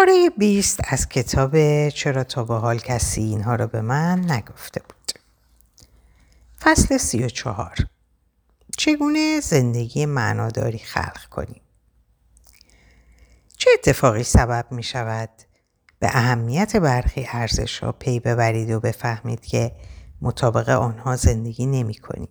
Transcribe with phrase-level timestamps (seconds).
[0.00, 5.12] پاره 20 از کتاب چرا تا به حال کسی اینها را به من نگفته بود.
[6.60, 7.74] فصل 34
[8.78, 11.60] چگونه زندگی معناداری خلق کنیم؟
[13.56, 15.30] چه اتفاقی سبب می شود
[15.98, 19.72] به اهمیت برخی ارزش ها پی ببرید و بفهمید که
[20.20, 22.28] مطابق آنها زندگی نمی کنید؟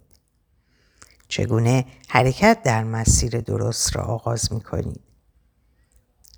[1.27, 5.08] چگونه حرکت در مسیر درست را آغاز می کنید؟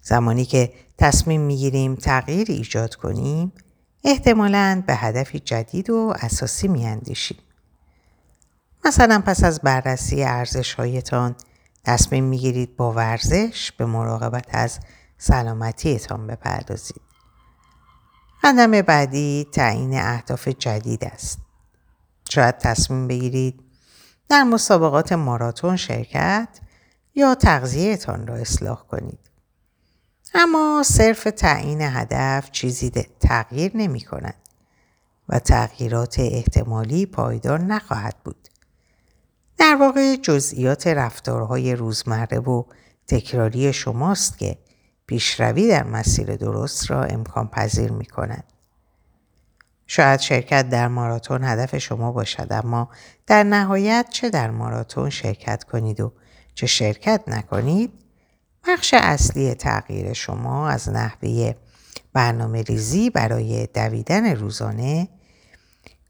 [0.02, 3.52] زمانی که تصمیم می‌گیریم تغییر ایجاد کنیم
[4.03, 7.38] احتمالاً به هدفی جدید و اساسی میاندیشیم.
[8.85, 11.35] مثلا پس از بررسی ارزش هایتان
[11.84, 14.79] تصمیم می‌گیرید با ورزش به مراقبت از
[15.17, 17.02] سلامتیتان بپردازید.
[18.43, 21.40] قدم بعدی تعیین اهداف جدید است.
[22.29, 23.63] شاید تصمیم بگیرید
[24.29, 26.59] در مسابقات ماراتون شرکت
[27.15, 29.30] یا تغذیهتان را اصلاح کنید.
[30.34, 34.35] اما صرف تعیین هدف چیزی تغییر نمی کند
[35.29, 38.48] و تغییرات احتمالی پایدار نخواهد بود.
[39.57, 42.63] در واقع جزئیات رفتارهای روزمره و
[43.07, 44.57] تکراری شماست که
[45.05, 48.43] پیشروی در مسیر درست را امکان پذیر می کند.
[49.87, 52.90] شاید شرکت در ماراتون هدف شما باشد اما
[53.27, 56.13] در نهایت چه در ماراتون شرکت کنید و
[56.55, 58.01] چه شرکت نکنید
[58.67, 61.54] بخش اصلی تغییر شما از نحوه
[62.13, 65.07] برنامه ریزی برای دویدن روزانه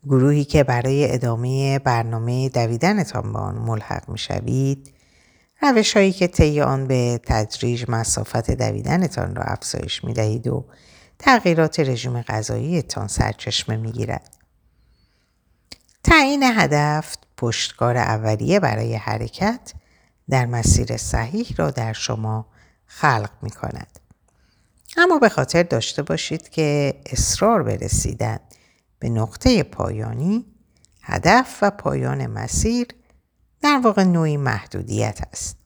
[0.04, 4.94] گروهی که برای ادامه برنامه دویدنتان به آن ملحق می شوید
[5.62, 10.66] روش هایی که طی آن به تدریج مسافت دویدنتان را افزایش می دهید و
[11.20, 14.30] تغییرات رژیم غذاییتان سرچشمه می گیرد.
[16.04, 19.74] تعیین هدف پشتکار اولیه برای حرکت
[20.32, 22.46] در مسیر صحیح را در شما
[22.86, 24.00] خلق می کند.
[24.98, 28.40] اما به خاطر داشته باشید که اصرار به رسیدن
[29.00, 30.46] به نقطه پایانی
[31.02, 32.88] هدف و پایان مسیر
[33.62, 35.58] در واقع نوعی محدودیت است.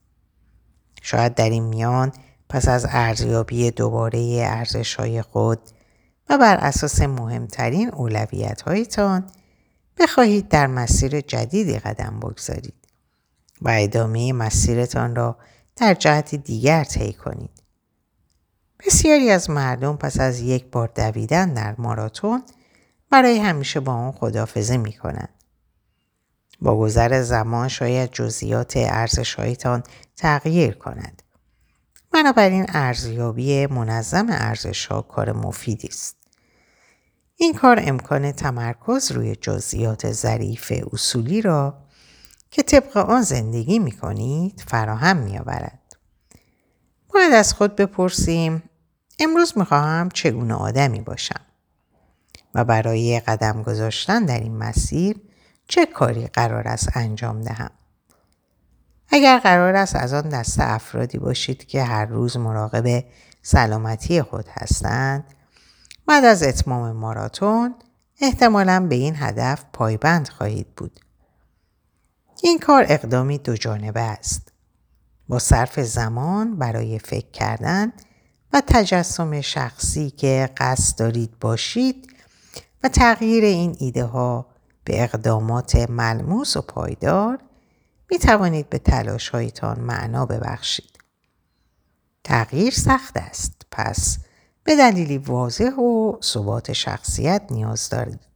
[1.01, 2.11] شاید در این میان
[2.49, 5.59] پس از ارزیابی دوباره ارزش های خود
[6.29, 9.29] و بر اساس مهمترین اولویت هایتان
[9.97, 12.84] بخواهید در مسیر جدیدی قدم بگذارید.
[13.61, 15.37] و ادامه مسیرتان را
[15.75, 17.63] در جهت دیگر طی کنید.
[18.85, 22.43] بسیاری از مردم پس از یک بار دویدن در ماراتون
[23.09, 25.29] برای همیشه با آن خدافزه می کنند.
[26.61, 29.83] با گذر زمان شاید جزئیات ارزشهایتان
[30.15, 31.21] تغییر کند.
[32.11, 36.15] بنابراین ارزیابی منظم ارزش ها کار مفیدی است.
[37.35, 41.84] این کار امکان تمرکز روی جزئیات ظریف اصولی را
[42.55, 45.95] که طبق آن زندگی می کنید فراهم می آورد.
[47.13, 48.63] باید از خود بپرسیم
[49.19, 51.41] امروز می خواهم چگونه آدمی باشم
[52.53, 55.17] و برای قدم گذاشتن در این مسیر
[55.67, 57.71] چه کاری قرار است انجام دهم.
[59.09, 63.03] اگر قرار است از آن دسته افرادی باشید که هر روز مراقب
[63.41, 65.23] سلامتی خود هستند
[66.07, 67.75] بعد از اتمام ماراتون
[68.21, 70.99] احتمالا به این هدف پایبند خواهید بود
[72.43, 74.51] این کار اقدامی دو جانبه است.
[75.27, 77.93] با صرف زمان برای فکر کردن
[78.53, 82.15] و تجسم شخصی که قصد دارید باشید
[82.83, 84.45] و تغییر این ایده ها
[84.83, 87.39] به اقدامات ملموس و پایدار
[88.11, 90.97] می توانید به تلاش هایتان معنا ببخشید.
[92.23, 94.17] تغییر سخت است پس
[94.63, 98.34] به دلیلی واضح و ثبات شخصیت نیاز دارید.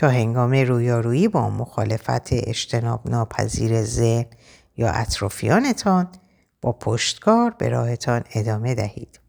[0.00, 4.26] تا هنگام رویارویی با مخالفت اجتناب ناپذیر ذهن
[4.76, 6.08] یا اطرافیانتان
[6.60, 9.20] با پشتکار به راهتان ادامه دهید.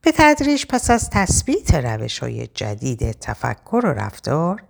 [0.00, 4.62] به تدریج پس از تثبیت روش های جدید تفکر و رفتار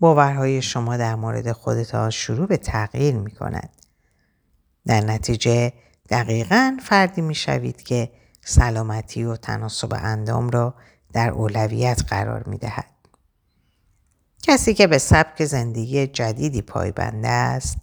[0.00, 3.70] باورهای شما در مورد خودتان شروع به تغییر می کند.
[4.86, 5.72] در نتیجه
[6.10, 8.10] دقیقا فردی می شوید که
[8.40, 10.74] سلامتی و تناسب اندام را
[11.12, 12.92] در اولویت قرار می دهد.
[14.42, 17.78] کسی که به سبک زندگی جدیدی پایبنده است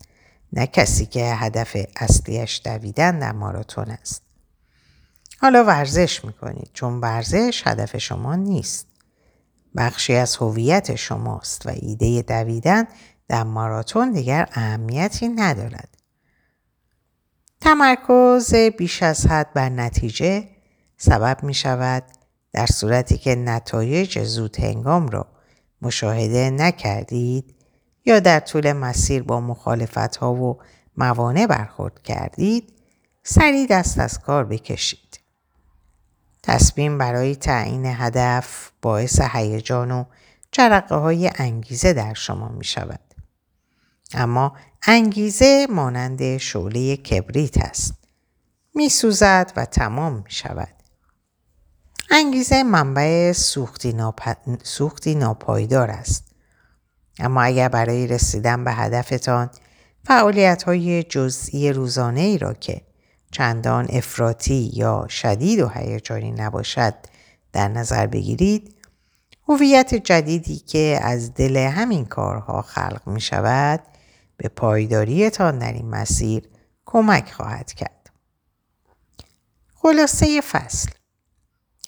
[0.53, 4.21] نه کسی که هدف اصلیش دویدن در ماراتون است.
[5.41, 8.87] حالا ورزش می‌کنید چون ورزش هدف شما نیست.
[9.75, 12.87] بخشی از هویت شماست و ایده دویدن
[13.27, 15.89] در ماراتون دیگر اهمیتی ندارد.
[17.61, 20.47] تمرکز بیش از حد بر نتیجه
[20.97, 22.03] سبب می شود
[22.53, 25.27] در صورتی که نتایج زود هنگام را
[25.81, 27.55] مشاهده نکردید
[28.05, 30.59] یا در طول مسیر با مخالفت ها و
[30.97, 32.73] موانع برخورد کردید
[33.23, 35.19] سریع دست از کار بکشید.
[36.43, 40.05] تصمیم برای تعیین هدف باعث هیجان و
[40.51, 42.99] جرقه های انگیزه در شما می شود.
[44.13, 44.55] اما
[44.87, 47.93] انگیزه مانند شعله کبریت است.
[48.75, 50.78] می سوزد و تمام می شود.
[52.11, 53.95] انگیزه منبع سوختی,
[54.63, 56.25] سوختی ناپایدار است.
[57.19, 59.49] اما اگر برای رسیدن به هدفتان
[60.05, 62.81] فعالیت های جزئی روزانه ای را که
[63.31, 66.93] چندان افراطی یا شدید و هیجانی نباشد
[67.53, 68.75] در نظر بگیرید
[69.47, 73.79] هویت جدیدی که از دل همین کارها خلق می شود
[74.37, 76.43] به پایداریتان در این مسیر
[76.85, 78.09] کمک خواهد کرد.
[79.75, 80.89] خلاصه فصل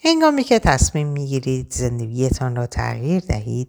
[0.04, 3.68] هنگامی که تصمیم می گیرید زندگیتان را تغییر دهید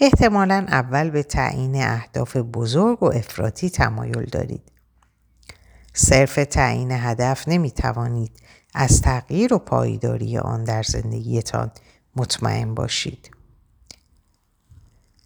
[0.00, 4.62] احتمالا اول به تعیین اهداف بزرگ و افراطی تمایل دارید.
[5.92, 8.32] صرف تعیین هدف نمی توانید
[8.74, 11.70] از تغییر و پایداری آن در زندگیتان
[12.16, 13.30] مطمئن باشید.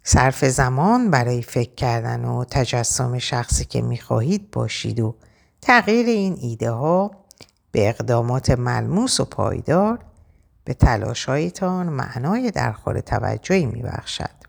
[0.02, 5.14] صرف زمان برای فکر کردن و تجسم شخصی که می خواهید باشید و
[5.60, 7.10] تغییر این ایده ها
[7.72, 10.11] به اقدامات ملموس و پایدار
[10.64, 14.42] به تلاشهایتان معنای درخور توجهی می بخشد.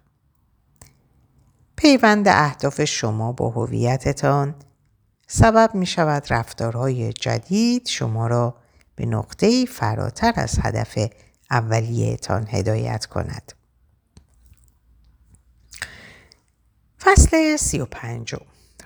[1.76, 4.56] پیوند اهداف شما با هویتتان
[5.28, 8.56] سبب می شود رفتارهای جدید شما را
[8.96, 10.98] به نقطه فراتر از هدف
[11.52, 13.54] اولیهتان هدایت کند.
[17.00, 18.42] فصل سی و پنجم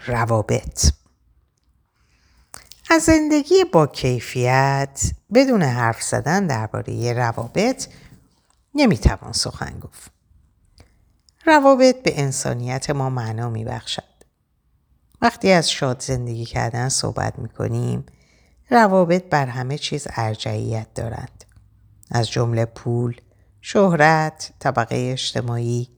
[0.07, 0.91] روابط
[2.89, 7.88] از زندگی با کیفیت بدون حرف زدن درباره روابط
[8.75, 10.12] نمی‌توان سخن گفت.
[11.45, 14.04] روابط به انسانیت ما معنا میبخشد.
[15.22, 18.06] وقتی از شاد زندگی کردن صحبت می‌کنیم
[18.69, 21.45] روابط بر همه چیز ارجعیت دارند.
[22.12, 23.22] از جمله پول،
[23.62, 25.89] شهرت، طبقه اجتماعی،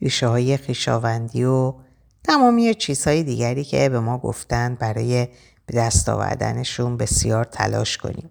[0.00, 1.74] ریشه های خیشاوندی و
[2.24, 5.28] تمامی چیزهای دیگری که به ما گفتند برای
[5.72, 8.30] به دست آوردنشون بسیار تلاش کنیم.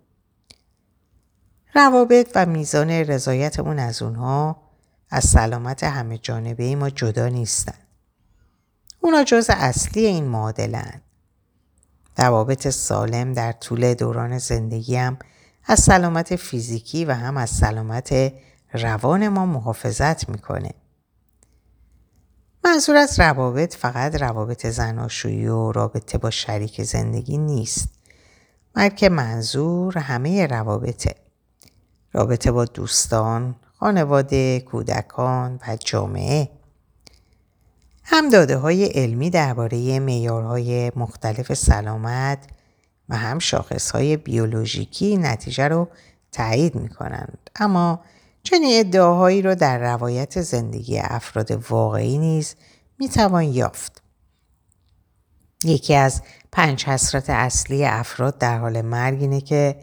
[1.75, 4.61] روابط و میزان رضایتمون از اونها
[5.09, 7.77] از سلامت همه جانبه ما جدا نیستن.
[8.99, 11.01] اونا جز اصلی این معادلن.
[12.17, 14.97] روابط سالم در طول دوران زندگی
[15.65, 18.33] از سلامت فیزیکی و هم از سلامت
[18.73, 20.71] روان ما محافظت می‌کنه.
[22.65, 27.89] منظور از روابط فقط روابط زناشویی و رابطه با شریک زندگی نیست.
[28.73, 31.15] بلکه منظور همه روابطه.
[32.13, 36.49] رابطه با دوستان، خانواده، کودکان و جامعه.
[38.03, 42.47] هم داده های علمی درباره معیارهای مختلف سلامت
[43.09, 45.87] و هم شاخص های بیولوژیکی نتیجه رو
[46.31, 47.49] تایید می کنند.
[47.55, 47.99] اما
[48.43, 52.55] چنین ادعاهایی را در روایت زندگی افراد واقعی نیز
[52.99, 54.01] می توان یافت.
[55.63, 56.21] یکی از
[56.51, 59.75] پنج حسرت اصلی افراد در حال مرگ اینه که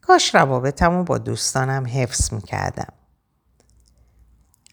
[0.00, 2.92] کاش روابطمو با دوستانم حفظ می کردم.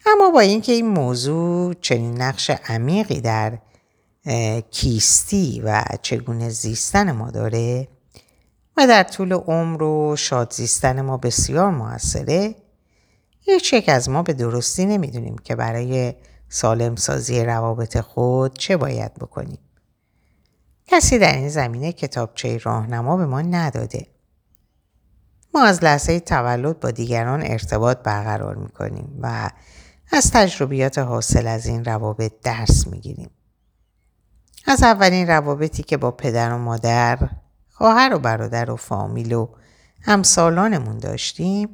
[0.06, 3.58] اما با اینکه این موضوع چنین نقش عمیقی در
[4.70, 7.88] کیستی و چگونه زیستن ما داره
[8.76, 12.54] و در طول عمر و شاد زیستن ما بسیار موثره
[13.40, 16.14] هیچ یک از ما به درستی نمی‌دونیم که برای
[16.48, 19.58] سالم سازی روابط خود چه باید بکنیم.
[20.86, 24.06] کسی در این زمینه کتابچه راهنما به ما نداده.
[25.54, 29.50] ما از لحظه تولد با دیگران ارتباط برقرار می‌کنیم و
[30.12, 33.30] از تجربیات حاصل از این روابط درس می‌گیریم.
[34.66, 37.28] از اولین روابطی که با پدر و مادر،
[37.70, 39.48] خواهر و برادر و فامیل و
[40.02, 41.68] همسالانمون داشتیم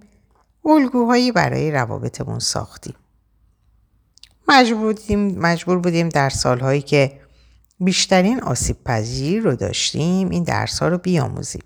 [0.67, 2.95] الگوهایی برای روابطمون ساختیم.
[4.49, 7.21] مجبور بودیم, مجبور بودیم در سالهایی که
[7.81, 11.63] بیشترین آسیب پذیر رو داشتیم این درس ها رو بیاموزیم.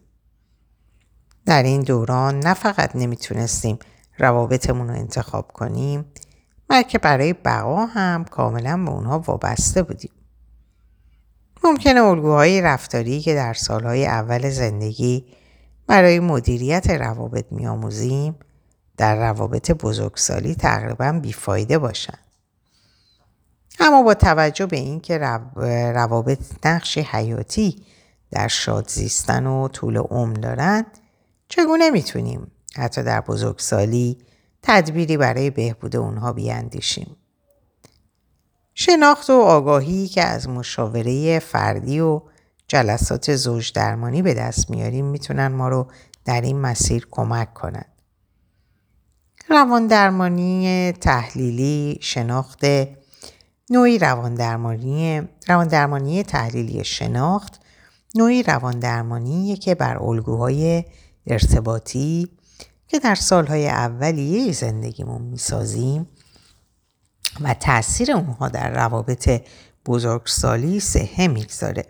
[1.46, 3.78] در این دوران نه فقط نمی‌تونستیم
[4.18, 6.04] روابطمون رو انتخاب کنیم
[6.68, 10.10] بلکه برای بقا هم کاملا به اونها وابسته بودیم.
[11.64, 15.24] ممکنه الگوهای رفتاری که در سالهای اول زندگی
[15.86, 18.34] برای مدیریت روابط میآموزیم
[19.00, 22.18] در روابط بزرگسالی تقریبا بیفایده باشند.
[23.78, 25.18] اما با توجه به اینکه
[25.94, 27.82] روابط نقش حیاتی
[28.30, 30.86] در شاد زیستن و طول عمر دارند
[31.48, 34.18] چگونه می‌تونیم حتی در بزرگسالی
[34.62, 37.16] تدبیری برای بهبود اونها بیاندیشیم
[38.74, 42.22] شناخت و آگاهی که از مشاوره فردی و
[42.68, 45.86] جلسات زوج درمانی به دست میاریم می‌تونن ما رو
[46.24, 47.99] در این مسیر کمک کنند.
[49.50, 52.64] رواندرمانی تحلیلی شناخت
[53.70, 57.60] نوعی رواندرمانی رواندرمانی تحلیلی شناخت
[58.14, 60.84] نوعی رواندرمانی که بر الگوهای
[61.26, 62.28] ارتباطی
[62.88, 66.08] که در سالهای اولیه زندگیمون می‌سازیم
[67.40, 69.42] و تاثیر اونها در روابط
[69.86, 71.84] بزرگسالی سهه می‌گذاره.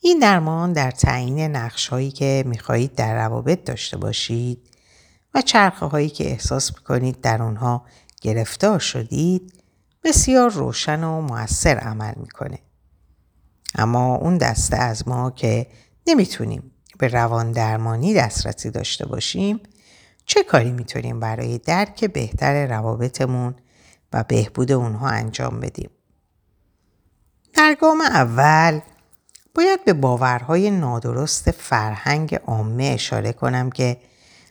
[0.00, 4.77] این درمان در تعیین نقش هایی که می‌خواهید در روابط داشته باشید
[5.34, 7.84] و چرخه هایی که احساس می‌کنید در اونها
[8.20, 9.62] گرفتار شدید
[10.04, 12.58] بسیار روشن و موثر عمل می‌کنه.
[13.74, 15.66] اما اون دسته از ما که
[16.06, 19.60] نمی‌تونیم به روان درمانی دسترسی داشته باشیم
[20.26, 23.54] چه کاری می‌تونیم برای درک بهتر روابطمون
[24.12, 25.90] و بهبود اونها انجام بدیم؟
[27.54, 28.80] در گام اول
[29.54, 34.00] باید به باورهای نادرست فرهنگ عامه اشاره کنم که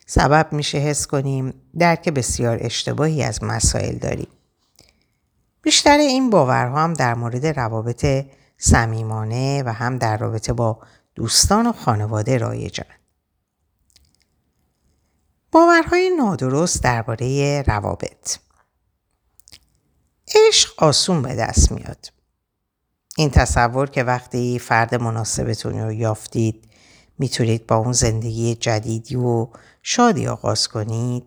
[0.09, 4.27] سبب میشه حس کنیم درک بسیار اشتباهی از مسائل داریم.
[5.61, 8.25] بیشتر این باورها هم در مورد روابط
[8.57, 10.79] صمیمانه و هم در رابطه با
[11.15, 12.85] دوستان و خانواده رایجن.
[15.51, 18.37] باورهای نادرست درباره روابط
[20.47, 22.11] عشق آسون به دست میاد.
[23.17, 26.67] این تصور که وقتی فرد مناسبتون رو یافتید
[27.17, 29.47] می‌تونید با اون زندگی جدیدی و
[29.83, 31.23] شادی آغاز کنید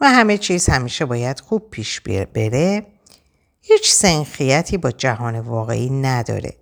[0.00, 2.86] و همه چیز همیشه باید خوب پیش بره
[3.60, 6.54] هیچ سنخیتی با جهان واقعی نداره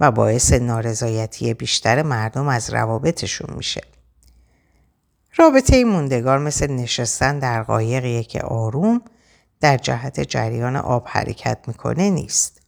[0.00, 3.80] و باعث نارضایتی بیشتر مردم از روابطشون میشه.
[5.36, 9.00] رابطه موندگار مثل نشستن در قایقیه که آروم
[9.60, 12.60] در جهت جریان آب حرکت می‌کنه نیست.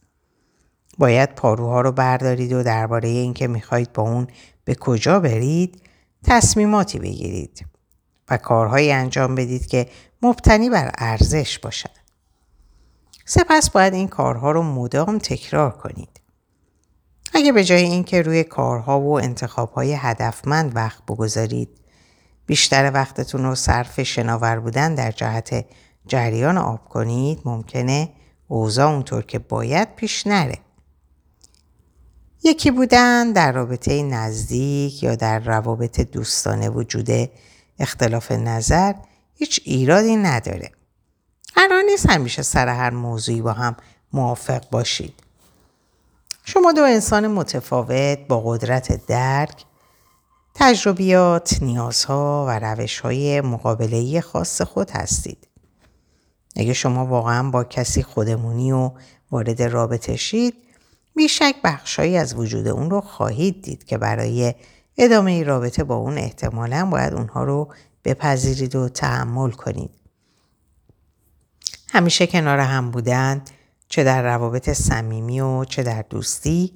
[0.97, 4.27] باید پاروها رو بردارید و درباره اینکه می‌خواهید با اون
[4.65, 5.81] به کجا برید
[6.23, 7.65] تصمیماتی بگیرید
[8.29, 9.87] و کارهایی انجام بدید که
[10.21, 11.89] مبتنی بر ارزش باشد.
[13.25, 16.19] سپس باید این کارها رو مدام تکرار کنید.
[17.33, 21.69] اگه به جای اینکه روی کارها و انتخابهای هدفمند وقت بگذارید
[22.45, 25.65] بیشتر وقتتون رو صرف شناور بودن در جهت
[26.07, 28.09] جریان آب کنید ممکنه
[28.47, 30.57] اوضاع اونطور که باید پیش نره.
[32.43, 37.09] یکی بودن در رابطه نزدیک یا در روابط دوستانه وجود
[37.79, 38.93] اختلاف نظر
[39.35, 40.71] هیچ ایرادی نداره.
[41.55, 43.75] قرار نیست همیشه سر هر موضوعی با هم
[44.13, 45.13] موافق باشید.
[46.45, 49.65] شما دو انسان متفاوت با قدرت درک،
[50.55, 55.47] تجربیات، نیازها و روشهای مقابلهی خاص خود هستید.
[56.55, 58.91] اگه شما واقعا با کسی خودمونی و
[59.31, 60.53] وارد رابطه شید
[61.15, 64.53] بیشک بخشهایی از وجود اون رو خواهید دید که برای
[65.01, 67.73] ادامه رابطه با اون احتمالا باید اونها رو
[68.05, 69.91] بپذیرید و تحمل کنید.
[71.89, 73.41] همیشه کنار هم بودن
[73.89, 76.73] چه در روابط صمیمی و چه در دوستی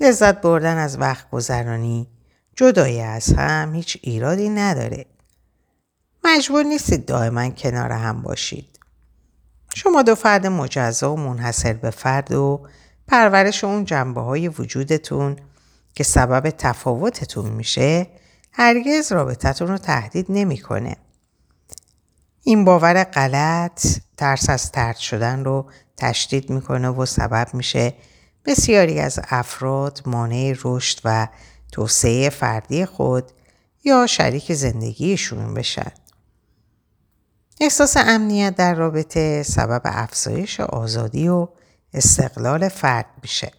[0.00, 2.08] لذت بردن از وقت گذرانی
[2.56, 5.06] جدایی از هم هیچ ایرادی نداره.
[6.24, 8.78] مجبور نیستید دائما کنار هم باشید.
[9.74, 12.66] شما دو فرد مجزا و منحصر به فرد و
[13.08, 15.36] پرورش اون جنبه های وجودتون
[15.94, 18.06] که سبب تفاوتتون میشه
[18.52, 20.96] هرگز رابطتون رو تهدید نمی‌کنه.
[22.42, 27.94] این باور غلط ترس از ترد شدن رو تشدید می‌کنه و سبب میشه
[28.44, 31.28] بسیاری از افراد مانع رشد و
[31.72, 33.32] توسعه فردی خود
[33.84, 35.92] یا شریک زندگیشون بشن.
[37.60, 41.48] احساس امنیت در رابطه سبب افزایش آزادی و
[41.94, 43.52] استقلال فرد میشه.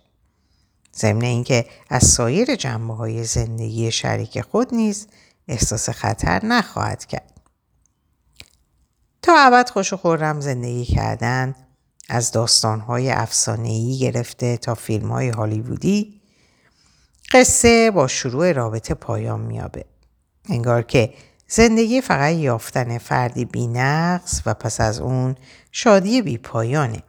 [0.97, 5.07] ضمن اینکه از سایر جنبه های زندگی شریک خود نیز
[5.47, 7.33] احساس خطر نخواهد کرد.
[9.21, 11.55] تا ابد خوش و خورم زندگی کردن
[12.09, 16.21] از داستانهای افسانه‌ای گرفته تا فیلمهای هالیوودی
[17.31, 19.85] قصه با شروع رابطه پایان میابه.
[20.49, 21.13] انگار که
[21.47, 25.35] زندگی فقط یافتن فردی بینقص و پس از اون
[25.71, 27.03] شادی بی پایانه.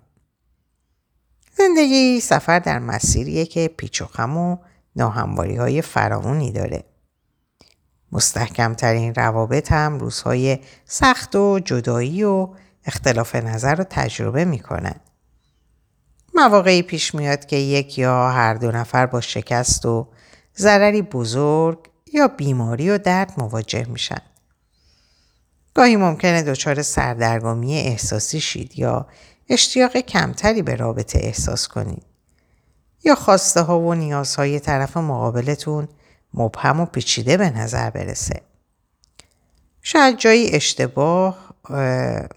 [1.59, 4.57] زندگی سفر در مسیریه که پیچ و خم و
[4.97, 6.85] ناهمواری های فراونی داره.
[8.13, 12.49] مستحکمترین روابط هم روزهای سخت و جدایی و
[12.85, 15.01] اختلاف نظر رو تجربه می کنند.
[16.35, 20.09] مواقعی پیش میاد که یک یا هر دو نفر با شکست و
[20.57, 21.79] ضرری بزرگ
[22.13, 24.21] یا بیماری و درد مواجه میشن.
[25.75, 29.07] گاهی ممکنه دچار سردرگمی احساسی شید یا
[29.49, 32.03] اشتیاق کمتری به رابطه احساس کنید.
[33.05, 35.89] یا خواسته ها و نیازهای طرف مقابلتون
[36.35, 38.41] مبهم و پیچیده به نظر برسه.
[39.83, 41.55] شاید جایی اشتباه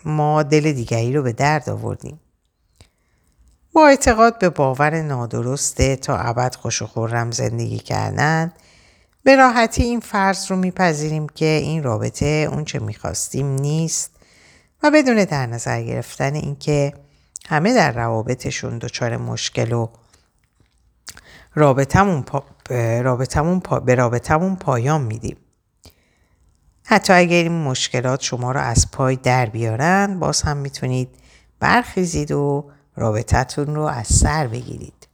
[0.06, 2.20] ما دل دیگری رو به درد آوردیم
[3.74, 8.54] با اعتقاد به باور نادرسته تا ابد خوش و خورم زندگی کردن
[9.24, 14.12] به راحتی این فرض رو میپذیریم که این رابطه اونچه می‌خواستیم نیست
[14.84, 16.94] و بدون در نظر گرفتن اینکه
[17.50, 19.88] همه در روابطشون دچار مشکل و
[21.56, 22.44] رابطمون, پا...
[23.02, 23.80] رابطمون پا...
[23.80, 25.38] به رابطمون پایان میدیم.
[26.86, 31.10] حتی اگر این مشکلات شما رو از پای در بیارن باز هم می‌تونید
[31.60, 35.08] برخیزید و رابطتون رو از سر بگیرید.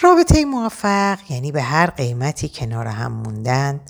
[0.00, 3.80] رابطه موفق یعنی به هر قیمتی کنار هم موندن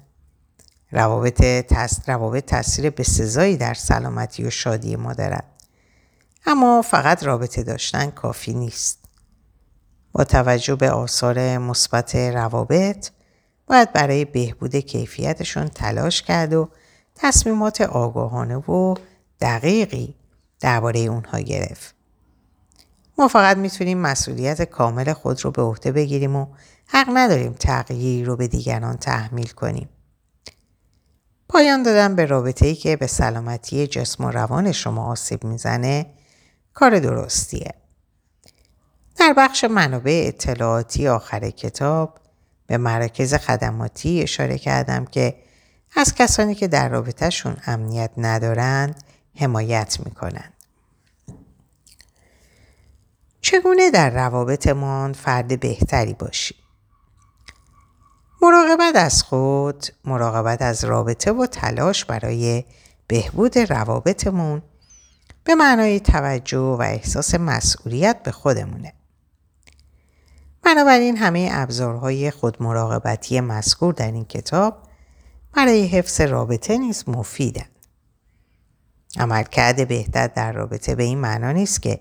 [0.90, 2.08] روابط, تس...
[2.08, 5.52] روابط تاثیر بسزایی در سلامتی و شادی ما دارند.
[6.46, 8.98] اما فقط رابطه داشتن کافی نیست.
[10.12, 13.10] با توجه به آثار مثبت روابط
[13.66, 16.68] باید برای بهبود کیفیتشون تلاش کرد و
[17.14, 18.94] تصمیمات آگاهانه و
[19.40, 20.14] دقیقی
[20.60, 21.94] درباره اونها گرفت.
[23.18, 26.46] ما فقط می‌تونیم مسئولیت کامل خود رو به عهده بگیریم و
[26.86, 29.88] حق نداریم تغییری رو به دیگران تحمیل کنیم.
[31.48, 36.06] پایان دادن به رابطه‌ای که به سلامتی جسم و روان شما آسیب می‌زنه
[36.74, 37.74] کار درستیه.
[39.16, 42.18] در بخش منابع اطلاعاتی آخر کتاب
[42.66, 45.34] به مراکز خدماتی اشاره کردم که
[45.96, 49.04] از کسانی که در رابطهشون امنیت ندارند
[49.36, 50.52] حمایت می‌کنند.
[53.40, 56.65] چگونه در روابطمان فرد بهتری باشیم؟
[58.42, 62.64] مراقبت از خود، مراقبت از رابطه و تلاش برای
[63.06, 64.62] بهبود روابطمون
[65.44, 68.92] به معنای توجه و احساس مسئولیت به خودمونه.
[70.62, 74.78] بنابراین همه ابزارهای خودمراقبتی مذکور در این کتاب
[75.52, 77.70] برای حفظ رابطه نیز مفیدند.
[79.18, 82.00] عملکرد بهتر در رابطه به این معنا نیست که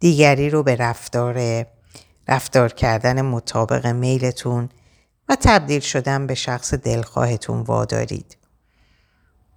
[0.00, 1.66] دیگری رو به رفتار
[2.28, 4.68] رفتار کردن مطابق میلتون
[5.28, 8.36] و تبدیل شدن به شخص دلخواهتون وادارید.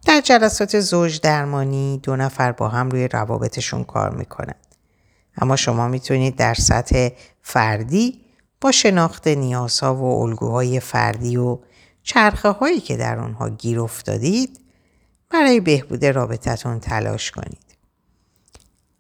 [0.06, 4.76] در جلسات زوج درمانی دو نفر با هم روی روابطشون کار می‌کنند.
[5.38, 7.10] اما شما می‌تونید در سطح
[7.42, 8.22] فردی
[8.62, 11.60] با شناخت نیازها و الگوهای فردی و
[12.04, 14.60] چرخه هایی که در آنها گیر افتادید
[15.30, 17.78] برای بهبود رابطتون تلاش کنید.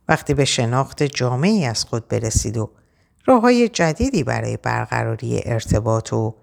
[0.07, 2.69] وقتی به شناخت جامعی از خود برسید و
[3.25, 6.35] راه های جدیدی برای برقراری ارتباط و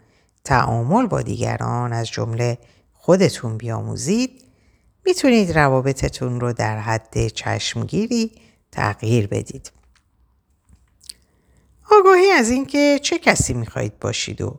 [0.46, 2.59] تعامل با دیگران از جمله
[2.92, 4.44] خودتون بیاموزید
[5.06, 8.32] می‌تونید روابطتون رو در حد چشمگیری
[8.72, 9.72] تغییر بدید.
[11.90, 14.59] آگاهی از اینکه چه کسی می‌خواهید باشید و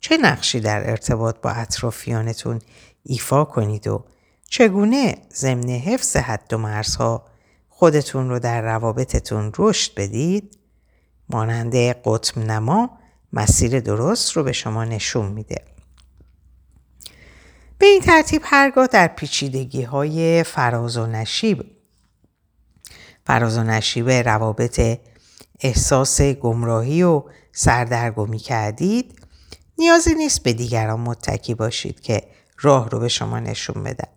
[0.00, 2.58] چه نقشی در ارتباط با اطرافیانتون
[3.02, 4.04] ایفا کنید و
[4.50, 7.26] چگونه ضمن حفظ حد و مرزها
[7.68, 10.58] خودتون رو در روابطتون رشد بدید
[11.28, 12.98] مانند قطب نما
[13.36, 15.64] مسیر درست رو به شما نشون میده.
[17.78, 21.64] به این ترتیب هرگاه در پیچیدگی های فراز و نشیب
[23.26, 24.98] فراز و نشیب روابط
[25.60, 27.22] احساس گمراهی و
[27.52, 29.18] سردرگمی کردید
[29.78, 32.22] نیازی نیست به دیگران متکی باشید که
[32.58, 34.08] راه رو به شما نشون بدن.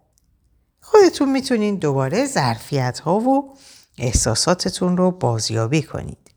[0.81, 3.55] خودتون می‌تونین دوباره ظرفیت ها و
[3.97, 6.28] احساساتتون رو بازیابی کنید.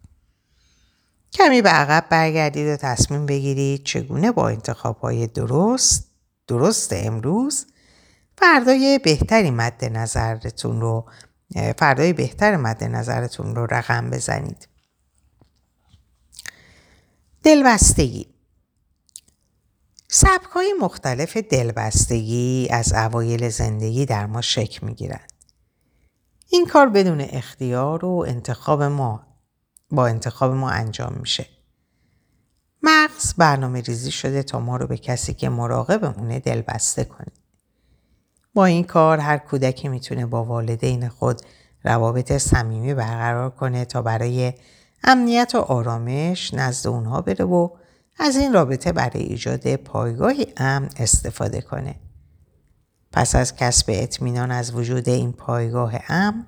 [1.32, 6.08] کمی به عقب برگردید و تصمیم بگیرید چگونه با انتخاب های درست
[6.46, 7.66] درست امروز
[8.38, 11.06] فردای بهتری مد نظرتون رو
[11.78, 14.68] فردای بهتر مد نظرتون رو رقم بزنید.
[17.42, 18.26] دلبستگی
[20.08, 25.32] سبک های مختلف دلبستگی از اوایل زندگی در ما شکل می گیرند.
[26.48, 29.31] این کار بدون اختیار و انتخاب ما
[29.92, 31.46] با انتخاب ما انجام میشه.
[32.82, 37.32] مغز برنامه ریزی شده تا ما رو به کسی که مراقبمونه دلبسته کنه.
[38.54, 41.40] با این کار هر کودکی می‌تونه با والدین خود
[41.84, 44.52] روابط صمیمی برقرار کنه تا برای
[45.04, 47.68] امنیت و آرامش نزد اونها بره و
[48.18, 51.94] از این رابطه برای ایجاد پایگاهی امن استفاده کنه.
[53.12, 56.46] پس از کسب اطمینان از وجود این پایگاه امن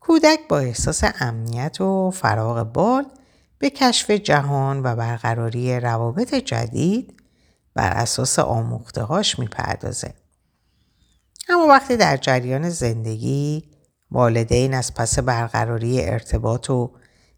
[0.00, 3.06] کودک با احساس امنیت و فراغ بال
[3.58, 7.22] به کشف جهان و برقراری روابط جدید
[7.74, 10.14] بر اساس آموختهاش می‌پردازه.
[11.48, 13.70] اما وقتی در جریان زندگی
[14.10, 16.92] والدین از پس برقراری ارتباط و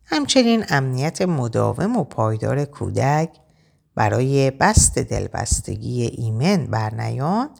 [0.05, 3.31] همچنین امنیت مداوم و پایدار کودک
[3.95, 7.51] برای بست دلبستگی ایمن برنیان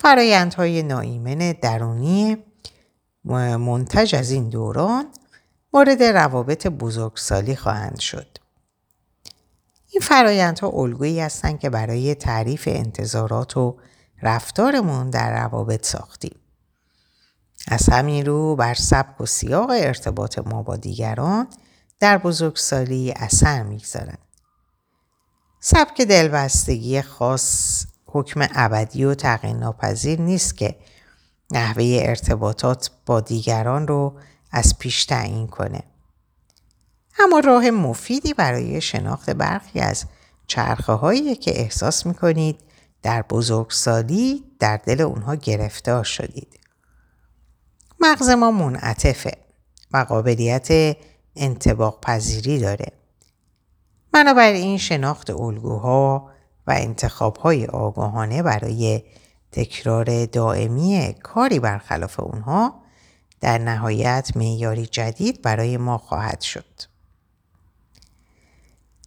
[0.00, 2.36] فرایندهای ناایمن درونی
[3.24, 5.06] منتج از این دوران
[5.72, 8.38] مورد روابط بزرگسالی خواهند شد.
[9.90, 13.76] این فرایندها الگویی هستند که برای تعریف انتظارات و
[14.22, 16.36] رفتارمون در روابط ساختیم.
[17.68, 21.46] از همین رو بر سبک و سیاق ارتباط ما با دیگران
[22.00, 24.18] در بزرگسالی اثر می‌گذارند.
[25.60, 30.76] سبک دلبستگی خاص حکم ابدی و تغییر ناپذیر نیست که
[31.54, 34.14] نحوه ارتباطات با دیگران رو
[34.50, 35.82] از پیش تعیین کنه.
[37.18, 40.04] اما راه مفیدی برای شناخت برخی از
[40.46, 42.60] چرخه هایی که احساس می‌کنید
[43.02, 46.60] در بزرگسالی در دل اونها گرفتار شدید.
[48.00, 49.32] مغز ما منعطفه
[49.92, 50.96] و قابلیت
[51.36, 52.86] انتباق پذیری داره.
[54.12, 56.30] بنابراین شناخت الگوها
[56.66, 59.02] و انتخابهای آگاهانه برای
[59.54, 62.82] تکرار دائمی کاری برخلاف اونها
[63.40, 66.64] در نهایت معیاری جدید برای ما خواهد شد.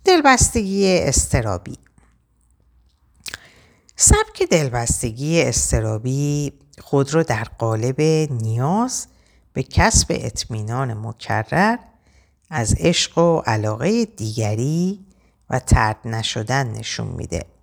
[0.06, 1.78] دلبستگی استرابی
[3.96, 9.08] سبک دلبستگی استرابی خود را در قالب نیاز
[9.54, 11.78] به کسب اطمینان مکرر
[12.50, 15.06] از عشق و علاقه دیگری
[15.50, 17.57] و ترد نشدن نشون میده.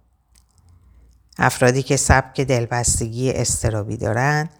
[1.38, 4.50] افرادی که سبک دلبستگی استرابی دارند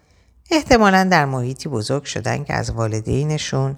[0.51, 3.75] احتمالا در محیطی بزرگ شدن که از والدینشون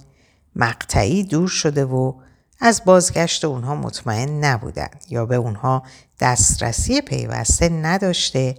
[0.55, 2.13] مقطعی دور شده و
[2.59, 5.83] از بازگشت اونها مطمئن نبودن یا به اونها
[6.19, 8.55] دسترسی پیوسته نداشته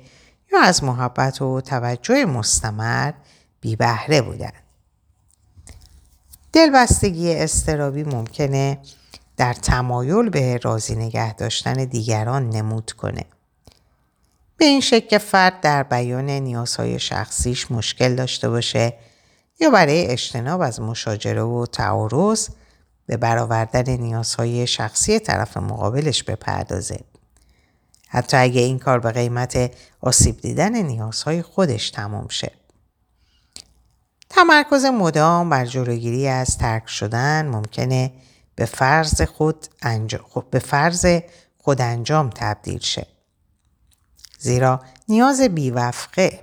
[0.53, 3.12] یا از محبت و توجه مستمر
[3.61, 4.53] بی بهره بودن.
[6.53, 8.79] دلبستگی استرابی ممکنه
[9.37, 13.24] در تمایل به راضی نگه داشتن دیگران نمود کنه.
[14.59, 18.94] به این شکل که فرد در بیان نیازهای شخصیش مشکل داشته باشه
[19.61, 22.49] یا برای اجتناب از مشاجره و تعارض
[23.07, 27.01] به برآوردن نیازهای شخصی طرف مقابلش بپردازه.
[28.09, 32.53] حتی اگه این کار به قیمت آسیب دیدن نیازهای خودش تمام شه.
[34.31, 38.12] تمرکز مدام بر جلوگیری از ترک شدن ممکنه
[38.55, 41.07] به فرض خود, انجام، به فرض
[41.59, 43.07] خود انجام تبدیل شه.
[44.38, 46.40] زیرا نیاز بیوفقه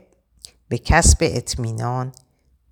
[0.70, 2.12] به کسب اطمینان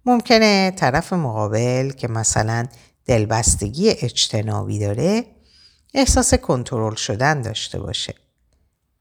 [0.06, 2.66] ممکنه طرف مقابل که مثلا
[3.06, 5.26] دلبستگی اجتنابی داره
[5.94, 8.16] احساس کنترل شدن داشته باشه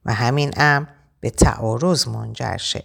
[0.04, 0.87] و همین امر
[1.20, 2.85] به تعارض منجر شه.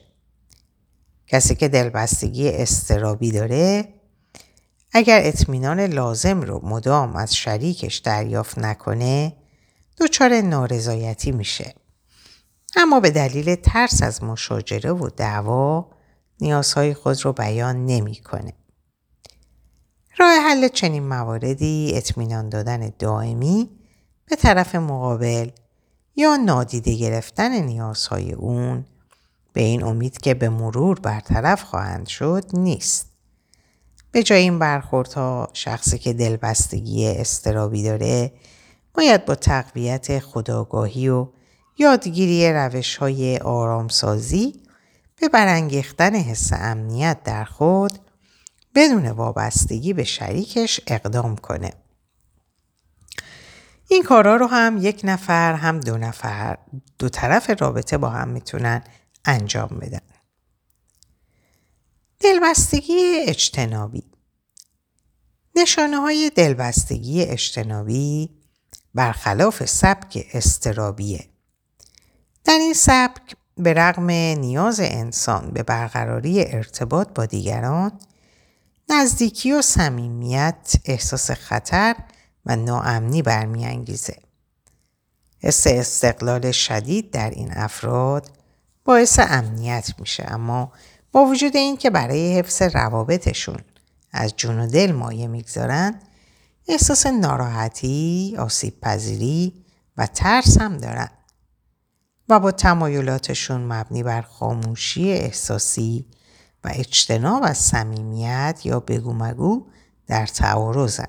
[1.27, 3.93] کسی که دلبستگی استرابی داره
[4.91, 9.33] اگر اطمینان لازم رو مدام از شریکش دریافت نکنه
[9.97, 11.73] دچار نارضایتی میشه.
[12.75, 15.89] اما به دلیل ترس از مشاجره و دعوا
[16.41, 18.53] نیازهای خود رو بیان نمی‌کنه.
[20.17, 23.69] راه حل چنین مواردی اطمینان دادن دائمی
[24.25, 25.49] به طرف مقابل
[26.15, 28.85] یا نادیده گرفتن نیازهای اون
[29.53, 33.11] به این امید که به مرور برطرف خواهند شد نیست.
[34.11, 38.31] به جای این برخوردها شخصی که دلبستگی استرابی داره
[38.93, 41.27] باید با تقویت خداگاهی و
[41.77, 44.63] یادگیری روش های آرامسازی
[45.15, 47.99] به برانگیختن حس امنیت در خود
[48.75, 51.73] بدون وابستگی به شریکش اقدام کنه.
[53.89, 56.57] این کارا رو هم یک نفر هم دو نفر
[56.99, 58.83] دو طرف رابطه با هم می‌تونن
[59.25, 60.01] انجام بدن.
[62.19, 64.03] دلبستگی اجتنابی
[65.55, 68.29] نشانه های دلبستگی اجتنابی
[68.95, 71.29] برخلاف سبک استرابیه.
[72.47, 77.91] در این سبک به رغم نیاز انسان به برقراری ارتباط با دیگران
[78.89, 81.95] نزدیکی و صمیمیت احساس خطر
[82.45, 84.15] و ناامنی برمیانگیزه.
[85.39, 88.31] حس استقلال شدید در این افراد
[88.85, 90.71] باعث امنیت میشه اما
[91.11, 93.59] با وجود این که برای حفظ روابطشون
[94.11, 95.99] از جون و دل مایه می‌گذارن
[96.67, 99.65] احساس ناراحتی، آسیب پذیری
[99.97, 101.09] و ترس هم دارن
[102.29, 106.05] و با تمایلاتشون مبنی بر خاموشی احساسی
[106.63, 109.67] و اجتناب از صمیمیت یا بگو مگو
[110.07, 111.07] در تعارضن.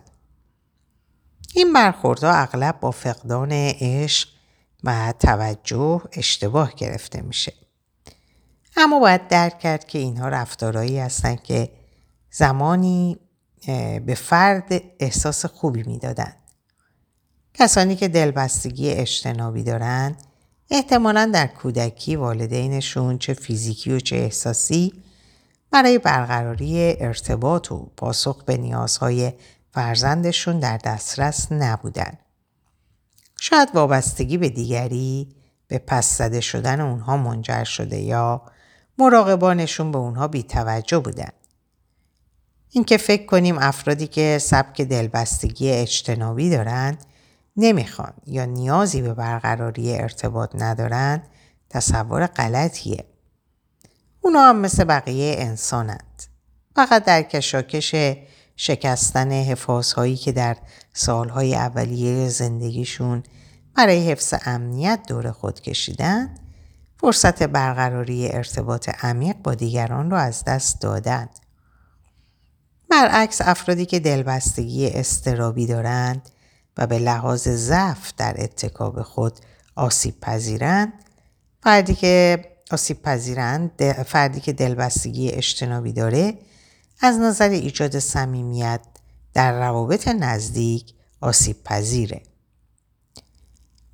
[1.54, 4.28] این برخوردها اغلب با فقدان عشق
[4.84, 7.52] و توجه اشتباه گرفته میشه.
[8.76, 11.72] اما باید درک کرد که اینها رفتارهایی هستند که
[12.30, 13.18] زمانی
[14.06, 16.36] به فرد احساس خوبی می‌دادند.
[17.54, 20.27] کسانی که دلبستگی اجتنابی دارند
[20.70, 24.92] احتمالا در کودکی والدینشون چه فیزیکی و چه احساسی
[25.70, 29.32] برای برقراری ارتباط و پاسخ به نیازهای
[29.70, 32.18] فرزندشون در دسترس نبودن.
[33.40, 35.28] شاید وابستگی به دیگری
[35.68, 38.42] به پس زده شدن اونها منجر شده یا
[38.98, 41.30] مراقبانشون به اونها بیتوجه بودن.
[42.70, 47.04] اینکه فکر کنیم افرادی که سبک دلبستگی اجتنابی دارند
[47.58, 51.22] نمی‌خوان یا نیازی به برقراری ارتباط ندارند
[51.70, 53.04] تصور غلطیه.
[54.20, 56.22] اونا هم مثل بقیه انسانند.
[56.76, 57.94] فقط در کشاکش
[58.56, 60.56] شکستن حفاظ هایی که در
[60.92, 63.22] سالهای اولیه زندگیشون
[63.74, 66.34] برای حفظ امنیت دور خود کشیدن
[67.00, 71.30] فرصت برقراری ارتباط عمیق با دیگران را از دست دادند.
[72.90, 76.28] برعکس افرادی که دلبستگی استرابی دارند
[76.78, 79.32] و به لحاظ ضعف در اتکاب خود
[79.76, 80.92] آسیب پذیرند
[81.62, 86.38] فردی که آسیب پذیرند فردی که دلبستگی اجتنابی داره
[87.00, 88.80] از نظر ایجاد صمیمیت
[89.34, 92.22] در روابط نزدیک آسیب پذیره.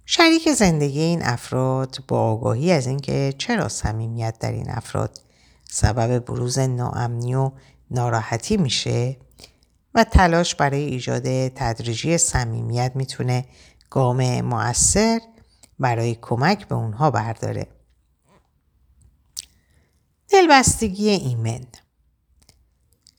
[0.06, 5.20] شریک زندگی این افراد با آگاهی از اینکه چرا صمیمیت در این افراد
[5.70, 7.50] سبب بروز ناامنی و
[7.90, 9.16] ناراحتی میشه
[9.94, 13.44] و تلاش برای ایجاد تدریجی صمیمیت می‌تونه
[13.90, 15.20] گام مؤثر
[15.78, 17.66] برای کمک به اونها برداره.
[20.28, 21.66] دلبستگی ایمن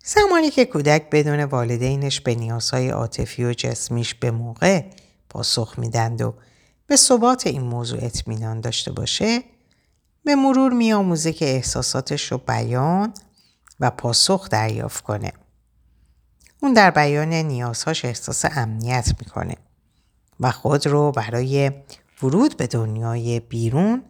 [0.05, 4.83] زمانی که کودک بدون والدینش به نیازهای عاطفی و جسمیش به موقع
[5.29, 6.33] پاسخ میدند و
[6.88, 9.43] به ثبات این موضوع اطمینان داشته باشه
[10.23, 13.13] به مرور میآموزه که احساساتش رو بیان
[13.79, 15.33] و پاسخ دریافت کنه.
[16.62, 19.56] اون در بیان نیازهاش احساس امنیت می‌کنه
[20.39, 21.72] و خود رو برای
[22.24, 24.04] ورود به دنیای بیرون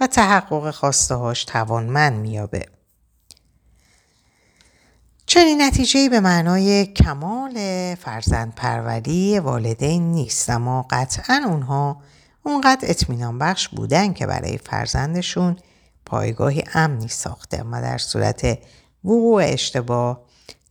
[0.00, 2.66] و تحقق خواستهاش توانمند میابه.
[5.26, 7.54] چنین نتیجه به معنای کمال
[7.94, 12.02] فرزند پروری والدین نیست اما قطعا اونها
[12.42, 15.56] اونقدر اطمینان بخش بودن که برای فرزندشون
[16.06, 18.58] پایگاهی امنی ساخته و در صورت
[19.04, 20.27] وقوع اشتباه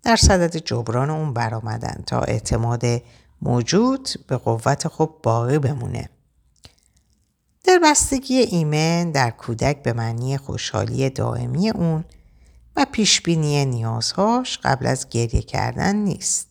[0.07, 2.83] در صدد جبران اون برآمدن تا اعتماد
[3.41, 6.09] موجود به قوت خوب باقی بمونه.
[7.83, 12.05] بستگی ایمن در کودک به معنی خوشحالی دائمی اون
[12.75, 16.47] و پیشبینی نیازهاش قبل از گریه کردن نیست.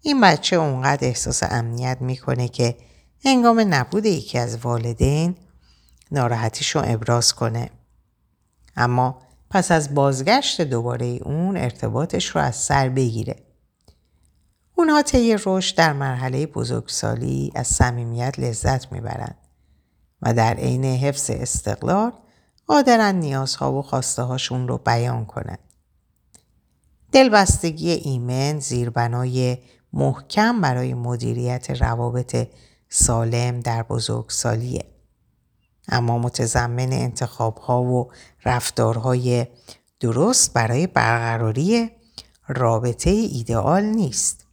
[0.00, 2.76] این بچه اونقدر احساس امنیت می‌کنه که
[3.24, 5.36] هنگام نبود یکی از والدین
[6.10, 7.70] ناراحتیش رو ابراز کنه.
[8.76, 9.23] اما
[9.54, 13.36] پس از بازگشت دوباره اون ارتباطش رو از سر بگیره.
[14.74, 19.36] اونها طی رشد در مرحله بزرگسالی از صمیمیت لذت می‌برند
[20.22, 22.12] و در عین حفظ استقلال
[22.66, 25.58] قادرن نیازها و خواسته هاشون رو بیان کنند.
[27.12, 29.58] دلبستگی ایمن زیربنای
[29.92, 32.48] محکم برای مدیریت روابط
[32.88, 34.93] سالم در بزرگسالیه.
[35.88, 38.10] اما متضمن انتخاب ها و
[38.44, 39.46] رفتارهای
[40.00, 41.90] درست برای برقراری
[42.48, 44.46] رابطه ایدئال نیست.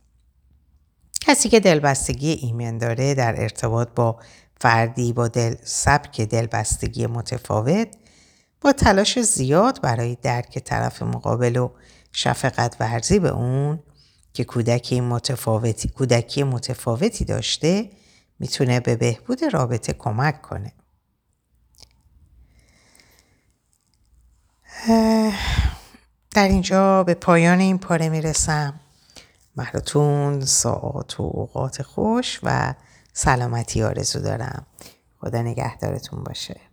[1.21, 4.19] کسی که دلبستگی ایمن داره در ارتباط با
[4.61, 7.87] فردی با دل سبک دلبستگی متفاوت
[8.61, 11.69] با تلاش زیاد برای درک طرف مقابل و
[12.11, 13.79] شفقت ورزی به اون
[14.33, 17.89] که کودکی متفاوتی, کودکی متفاوتی داشته
[18.39, 20.73] می‌تونه به بهبود رابطه کمک کنه.
[26.31, 28.79] در اینجا به پایان این پاره می‌رسم.
[29.55, 32.73] براتون ساعت و اوقات خوش و
[33.13, 34.65] سلامتی آرزو دارم.
[35.19, 36.70] خدا نگهدارتون باشه.